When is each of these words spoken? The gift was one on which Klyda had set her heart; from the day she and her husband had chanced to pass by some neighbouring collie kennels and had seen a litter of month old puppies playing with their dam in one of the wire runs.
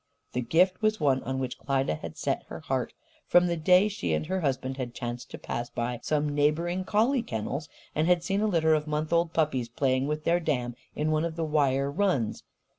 The 0.33 0.41
gift 0.41 0.81
was 0.81 0.99
one 0.99 1.21
on 1.25 1.37
which 1.37 1.59
Klyda 1.59 1.93
had 1.99 2.17
set 2.17 2.41
her 2.47 2.61
heart; 2.61 2.91
from 3.27 3.45
the 3.45 3.55
day 3.55 3.87
she 3.87 4.15
and 4.15 4.25
her 4.25 4.41
husband 4.41 4.77
had 4.77 4.95
chanced 4.95 5.29
to 5.29 5.37
pass 5.37 5.69
by 5.69 5.99
some 6.01 6.33
neighbouring 6.33 6.85
collie 6.85 7.21
kennels 7.21 7.69
and 7.93 8.07
had 8.07 8.23
seen 8.23 8.41
a 8.41 8.47
litter 8.47 8.73
of 8.73 8.87
month 8.87 9.13
old 9.13 9.31
puppies 9.31 9.69
playing 9.69 10.07
with 10.07 10.23
their 10.23 10.39
dam 10.39 10.73
in 10.95 11.11
one 11.11 11.23
of 11.23 11.35
the 11.35 11.45
wire 11.45 11.91
runs. 11.91 12.41